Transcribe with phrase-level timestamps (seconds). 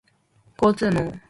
[0.57, 1.19] 交通網